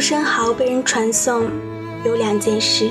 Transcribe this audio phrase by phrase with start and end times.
[0.00, 1.50] 朱生豪被人传颂
[2.06, 2.88] 有两件事：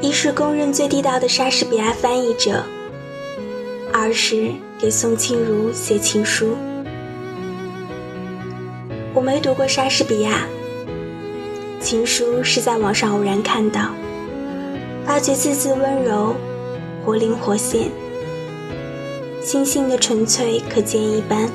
[0.00, 2.62] 一是公认最地道的莎士比亚翻译者；
[3.92, 6.56] 二是给宋庆如写情书。
[9.12, 10.46] 我没读过莎士比亚，
[11.82, 13.90] 情书是在网上偶然看到，
[15.04, 16.34] 发觉字字温柔，
[17.04, 17.90] 活灵活现，
[19.42, 21.46] 心性的纯粹可见一斑。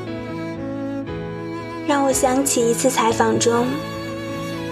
[1.92, 3.68] 让我想起一次采访中，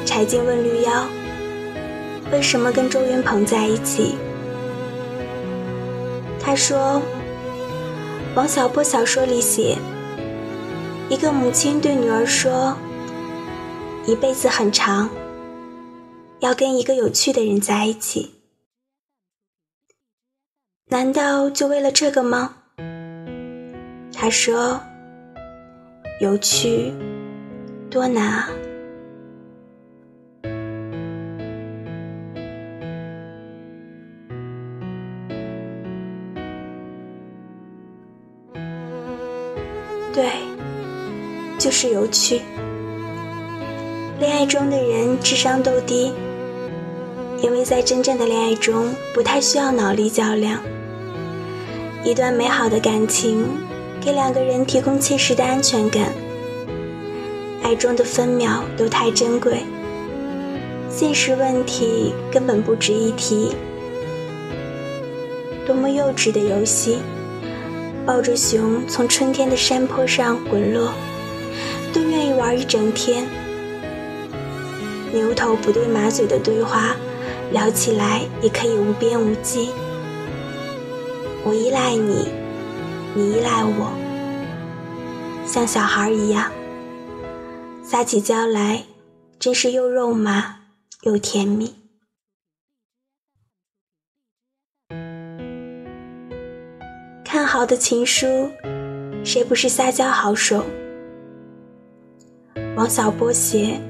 [0.05, 1.05] 柴静问绿妖
[2.31, 4.15] ：“为什么跟周云鹏在一起？”
[6.39, 7.01] 他说
[8.35, 9.77] ：“王小波小说里写，
[11.09, 12.73] 一个母亲对女儿说，
[14.07, 15.09] 一辈子很长，
[16.39, 18.35] 要跟一个有趣的人在一起。
[20.87, 22.55] 难道就为了这个吗？”
[24.15, 24.79] 他说。
[26.21, 26.91] 有趣，
[27.89, 28.49] 多难啊！
[40.13, 40.29] 对，
[41.57, 42.41] 就是有趣。
[44.19, 46.13] 恋爱中的人智商都低，
[47.41, 50.61] 因为在真正的恋爱中不太需要脑力较量。
[52.03, 53.45] 一段美好的感情。
[54.01, 56.13] 给两个人提供切实的安全感，
[57.69, 59.63] 爱中的分秒都太珍贵，
[60.89, 63.51] 现实问题根本不值一提。
[65.67, 66.97] 多么幼稚的游戏！
[68.07, 70.91] 抱着熊从春天的山坡上滚落，
[71.93, 73.27] 都愿意玩一整天。
[75.13, 76.95] 牛头不对马嘴的对话，
[77.51, 79.69] 聊起来也可以无边无际。
[81.43, 82.29] 我依赖你。
[83.13, 83.93] 你依赖我，
[85.45, 86.51] 像小孩一样
[87.91, 88.83] 撒起娇来，
[89.39, 90.57] 真是又肉麻
[91.01, 91.73] 又甜蜜。
[97.25, 98.51] 看好的情书，
[99.23, 100.63] 谁不是撒娇好手？
[102.75, 103.81] 王小波写：“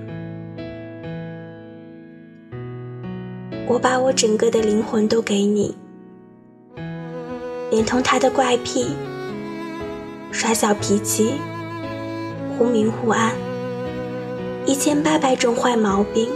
[3.67, 5.75] 我把我整个的灵魂都给你，
[7.69, 8.95] 连同他的怪癖。”
[10.31, 11.33] 耍小脾气，
[12.57, 13.35] 忽明忽暗，
[14.65, 16.29] 一千八百种坏毛病，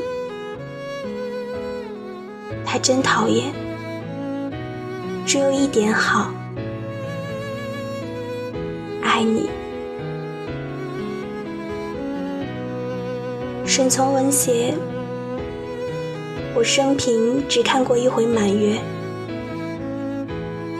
[2.65, 3.53] 他真讨厌。
[5.25, 6.31] 只有一点好，
[9.01, 9.49] 爱你。
[13.65, 14.73] 沈从文写：
[16.53, 18.77] 我生平只看过一回满月，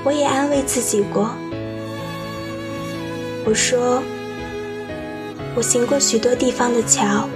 [0.04, 1.30] 我也安慰自己过。
[3.46, 4.04] 我说，
[5.56, 7.30] 我行过许多地方的桥，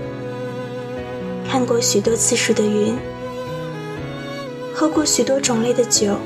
[1.47, 2.97] 看过许多次数的云，
[4.73, 6.17] 喝过许多种类的酒，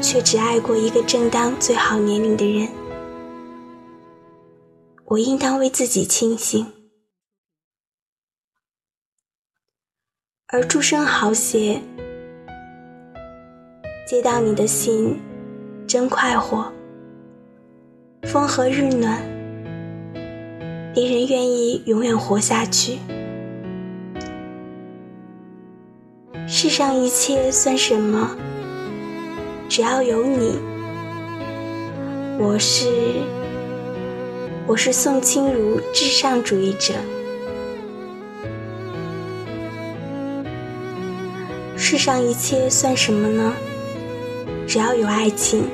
[0.00, 2.68] 却只爱过一个正当最好年龄的人。
[5.06, 6.64] 我应当为自己庆幸。
[10.46, 11.82] 而朱生豪写，
[14.06, 15.20] 接到你的信，
[15.88, 16.72] 真快活。
[18.22, 19.20] 风和日暖，
[20.94, 22.98] 令人愿意永远活下去。
[26.46, 28.36] 世上一切算什么？
[29.68, 30.56] 只要有你。
[32.38, 32.86] 我是，
[34.68, 36.94] 我是宋清如至上主义者。
[41.76, 43.52] 世上一切算什么呢？
[44.64, 45.64] 只要有爱情。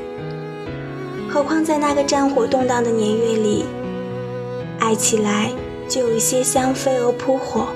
[1.28, 3.64] 何况在那个战火动荡的年月里，
[4.81, 5.53] 爱起来
[5.88, 7.69] 就有些像飞蛾扑火。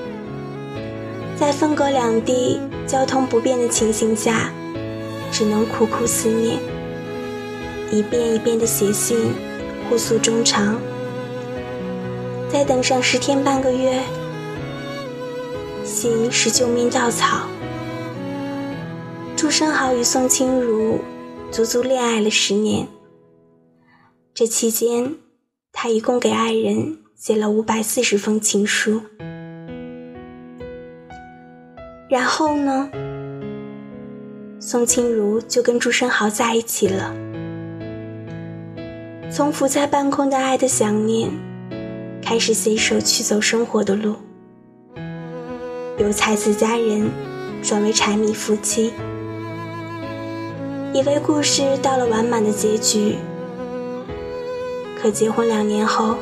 [1.36, 4.52] 在分隔两地、交通不便的情形下，
[5.30, 6.58] 只能苦苦思念，
[7.92, 9.32] 一遍一遍的写信，
[9.88, 10.80] 互诉衷肠。
[12.50, 14.00] 再等上十天半个月，
[15.84, 17.48] 信是救命稻草。
[19.36, 21.00] 朱生豪与宋清如
[21.50, 22.86] 足足恋爱了十年。
[24.32, 25.16] 这期间，
[25.76, 29.02] 他一共给爱人写了五百四十封情书。
[32.08, 32.88] 然后呢，
[34.60, 37.12] 宋清如就跟朱生豪在一起了。
[39.30, 41.28] 从浮在半空的爱的想念，
[42.22, 44.14] 开始携手去走生活的路，
[45.98, 47.10] 由才子佳人
[47.62, 48.92] 转为柴米夫妻，
[50.94, 53.16] 以为故事到了完满的结局。
[55.04, 56.16] 可结婚两年后，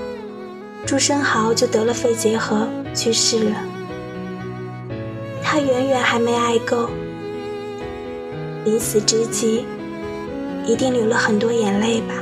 [0.84, 3.56] 朱生豪就得了肺结核去世了。
[5.40, 6.90] 他远远还没爱够，
[8.64, 9.64] 临死之际，
[10.66, 12.14] 一定流了很多眼泪吧。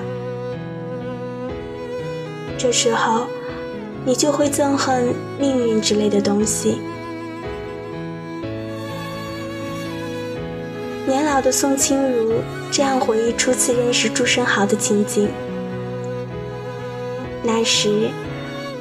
[2.58, 3.26] 这时候，
[4.04, 6.78] 你就会憎恨命运之类的东西。
[11.06, 12.34] 年老的宋清如
[12.70, 15.30] 这样回忆初次认识朱生豪的情景：
[17.42, 18.10] 那时，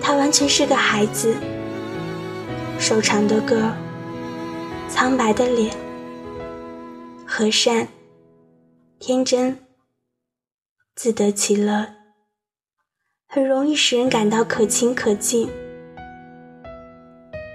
[0.01, 1.33] 他完全是个孩子，
[2.77, 3.73] 瘦长的个，
[4.89, 5.73] 苍白的脸，
[7.25, 7.87] 和善、
[8.99, 9.57] 天真、
[10.95, 11.87] 自得其乐。
[13.27, 15.49] 很容易使人感到可亲可敬。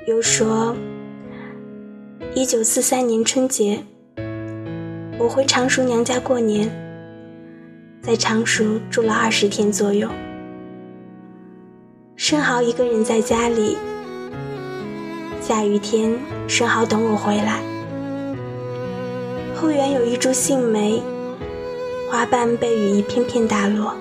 [0.06, 0.74] 又说，
[2.34, 3.84] 一九四三年春节，
[5.18, 6.70] 我回常熟娘家过年，
[8.00, 10.08] 在常熟住了二十天左右。
[12.26, 13.76] 生蚝一个人在家里，
[15.42, 16.18] 下雨天，
[16.48, 17.60] 生蚝等我回来。
[19.54, 21.02] 后园有一株杏梅，
[22.10, 23.94] 花瓣被雨一片片打落。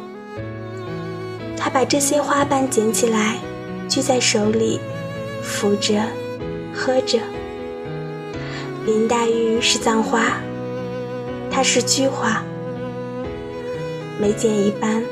[1.58, 3.40] 他把这些花瓣捡起来，
[3.90, 4.80] 掬在手里，
[5.42, 6.02] 扶着，
[6.74, 7.20] 喝着。
[8.86, 10.38] 林黛玉是葬花，
[11.52, 12.42] 他是菊花。
[14.18, 15.04] 每剪一半，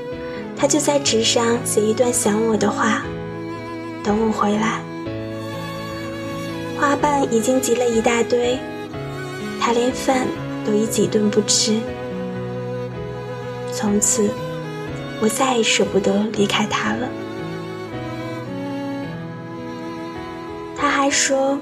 [0.62, 3.02] 他就在纸上写一段想我的话，
[4.04, 4.80] 等我回来。
[6.80, 8.60] 花瓣已经积了一大堆，
[9.60, 10.28] 他连饭
[10.64, 11.80] 都已几顿不吃。
[13.74, 14.30] 从此。
[15.20, 17.08] 我再也舍不得离开他了。
[20.76, 21.60] 他还说，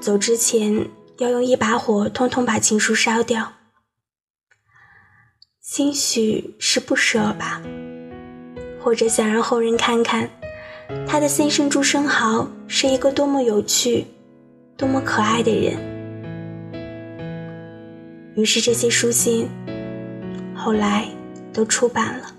[0.00, 0.88] 走之前
[1.18, 3.54] 要用一把火，通通把情书烧掉。
[5.60, 7.60] 兴许是不舍吧，
[8.86, 10.30] 或者想让后人看看，
[11.08, 14.06] 他的先生朱生豪是一个多么有趣、
[14.76, 15.74] 多么可爱的人。
[18.36, 19.48] 于是这些书信，
[20.54, 21.08] 后来
[21.52, 22.32] 都出版了。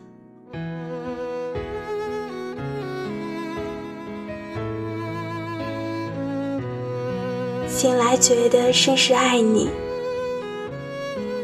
[7.67, 9.69] 醒来觉得甚是爱你。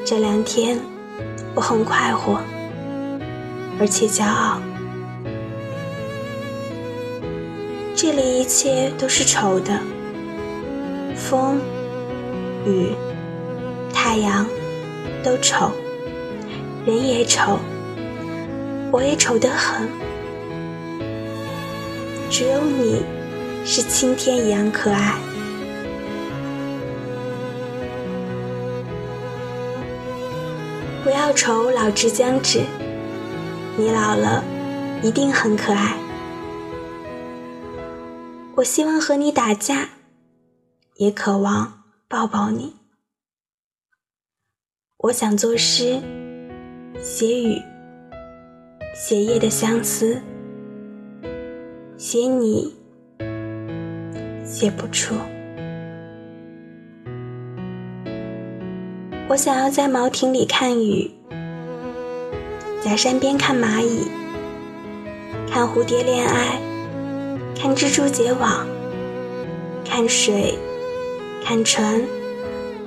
[0.06, 0.80] 这两天
[1.54, 2.40] 我很快活，
[3.78, 4.62] 而且骄傲。
[7.96, 9.80] 这里一切都是丑的，
[11.16, 11.62] 风、
[12.66, 12.92] 雨、
[13.94, 14.46] 太阳
[15.24, 15.72] 都丑，
[16.86, 17.60] 人也丑，
[18.92, 19.88] 我也丑得很。
[22.30, 23.04] 只有你
[23.64, 25.16] 是青天一样可爱。
[31.04, 32.62] 不要愁老之将至，
[33.78, 34.44] 你老了
[35.04, 35.96] 一定很可爱。
[38.64, 39.90] 我希望和你打架，
[40.96, 42.74] 也渴望抱抱你。
[45.00, 46.02] 我想作诗，
[47.02, 47.62] 写雨，
[48.96, 50.22] 写夜的相思，
[51.98, 52.74] 写你，
[54.46, 55.14] 写不出。
[59.28, 61.12] 我想要在茅亭里看雨，
[62.82, 64.08] 在山边看蚂蚁，
[65.52, 66.62] 看蝴蝶恋爱，
[67.64, 68.68] 看蜘蛛结网，
[69.86, 70.60] 看水，
[71.46, 72.04] 看船，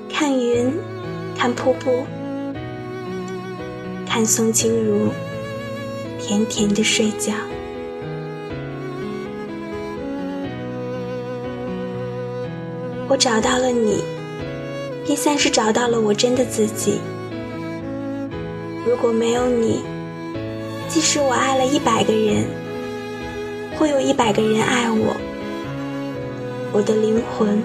[0.07, 0.71] 看云，
[1.35, 2.05] 看瀑布，
[4.07, 5.09] 看宋清如
[6.21, 7.33] 甜甜的睡觉。
[13.09, 14.05] 我找到了你。
[15.07, 17.01] 便算是找到了我真的自己。
[18.85, 19.81] 如果没有你，
[20.87, 22.45] 即使我爱了一百个人，
[23.79, 25.15] 会有一百个人爱我，
[26.73, 27.63] 我的灵魂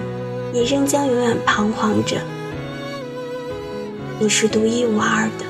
[0.52, 2.20] 也仍将永远彷徨着。
[4.20, 5.44] 你是独一无二的，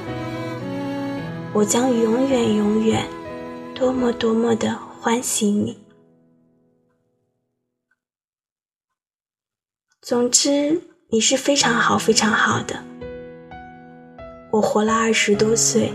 [1.53, 3.05] 我将永远永远，
[3.75, 5.79] 多么多么的欢喜你。
[10.01, 10.83] 总之。
[11.15, 12.83] 你是非常好，非常好的。
[14.51, 15.93] 我活了二十多岁，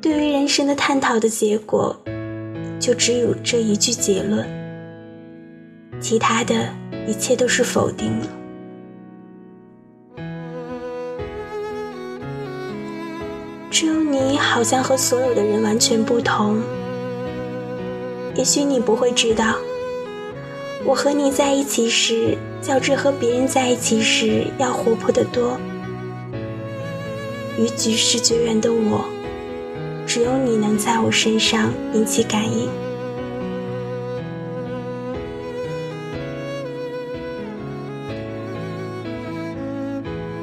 [0.00, 1.94] 对于人生的探讨的结果，
[2.82, 4.44] 就只有这一句结论，
[6.00, 6.68] 其他的
[7.06, 8.26] 一切都是否定了。
[13.70, 16.60] 只有你好像和所有的人完全不同。
[18.34, 19.54] 也许你不会知道，
[20.84, 22.36] 我和你在一起时。
[22.60, 25.58] 较之和别人在一起时要活泼得多。
[27.58, 29.04] 与举世绝缘的我，
[30.14, 32.68] 只有你能在我身上引起感应。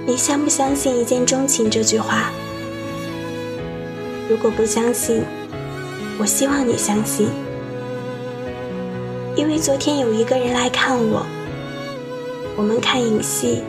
[0.07, 2.31] 你相不相信一见钟情这句话？
[4.27, 5.21] 如果不相信
[6.17, 7.29] 我希望你相信。
[9.35, 11.23] 因为昨天有一个人来看我
[12.57, 13.61] 我们看影戏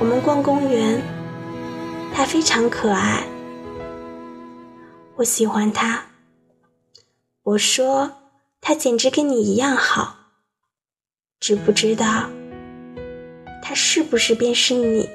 [0.00, 1.00] 我们逛公园
[2.12, 3.22] 他非常可爱。
[5.18, 6.04] 我喜欢他。
[7.42, 8.10] 我说
[8.60, 10.14] 他简直跟你一样好，
[11.40, 12.28] 知不知道？
[13.62, 15.08] 他是不是便是你？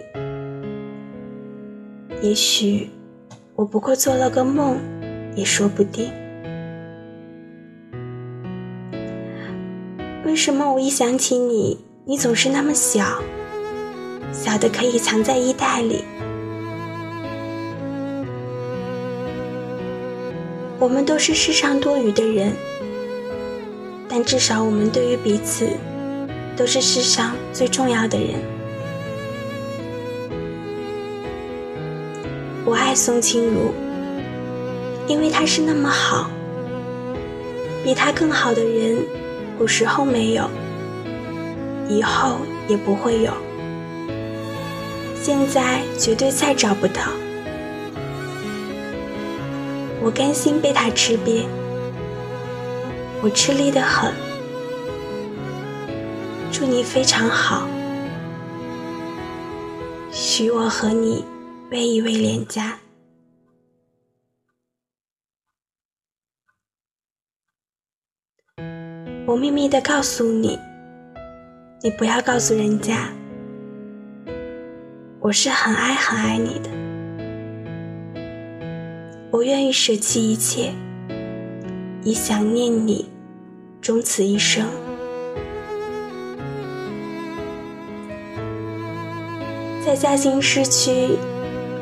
[2.23, 2.89] 也许
[3.55, 4.79] 我不过做了个梦，
[5.35, 6.11] 也说不定。
[10.25, 13.21] 为什么我一想起你，你总是那么小，
[14.33, 16.03] 小的可以藏在衣袋里？
[20.81, 22.53] 我们都是世上多余的人，
[24.09, 25.69] 但至少我们对于彼此。
[26.57, 28.39] 都是世上最重要的人。
[32.65, 33.71] 我爱宋清如，
[35.07, 36.29] 因为她是那么好。
[37.83, 38.97] 比她更好的人，
[39.57, 40.47] 古时候没有，
[41.87, 43.31] 以后也不会有，
[45.19, 47.01] 现在绝对再找不到。
[50.03, 51.45] 我甘心被他吃瘪，
[53.21, 54.11] 我吃力的很。
[56.51, 57.67] 祝你非常好，
[60.11, 61.23] 许我和你
[61.69, 62.79] 偎一偎脸颊。
[69.27, 70.59] 我秘密的告诉你，
[71.83, 73.07] 你不要告诉人家，
[75.19, 76.69] 我是很爱很爱你的，
[79.31, 80.73] 我愿意舍弃一切，
[82.03, 83.05] 以想念你，
[83.81, 84.65] 终此一生。
[89.85, 91.11] 在嘉兴市区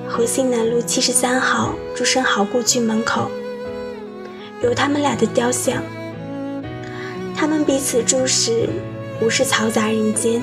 [0.07, 3.31] 和兴南路七十三号朱生豪故居门口，
[4.61, 5.81] 有他们俩的雕像。
[7.35, 8.69] 他们彼此注视，
[9.23, 10.39] 无视嘈杂人间。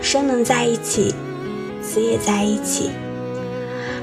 [0.00, 1.14] 生能在一起，
[1.82, 2.88] 死也在一起，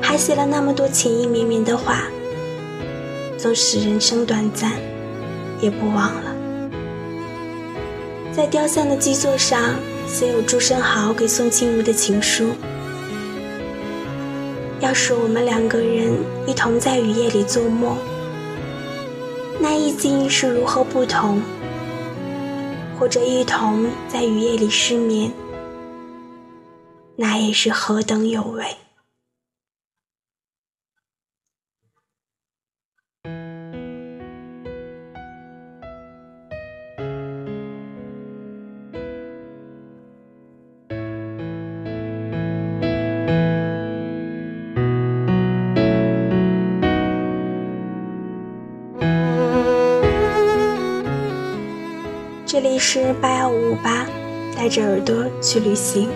[0.01, 2.03] 还写了那么多情意绵绵的话。
[3.37, 4.73] 纵使人生短暂，
[5.61, 6.35] 也不忘了。
[8.31, 9.75] 在雕像的基座上。
[10.07, 12.49] 写有朱生豪给宋清如的情书。
[14.81, 16.11] 要是我们两个人
[16.45, 17.95] 一同在雨夜里做梦，
[19.57, 21.39] 那意境是如何不同？
[22.99, 25.31] 或者一同在雨夜里失眠，
[27.15, 28.65] 那也是何等有味。
[52.51, 54.05] 这里是八幺五五八，
[54.53, 56.09] 带着耳朵去旅行。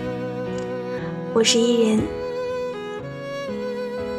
[1.33, 2.01] 我是伊人，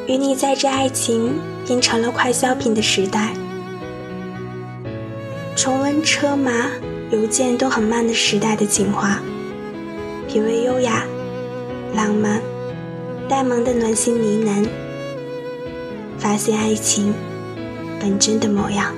[0.06, 1.34] 与你在这爱情
[1.66, 3.34] 变成了快消品的时代，
[5.54, 6.70] 重温车马
[7.10, 9.20] 邮件都很慢的时代的情话，
[10.26, 11.04] 品味优雅、
[11.94, 12.40] 浪漫、
[13.28, 14.66] 呆萌的暖心呢喃，
[16.16, 17.12] 发现爱情
[18.00, 18.94] 本真的模样。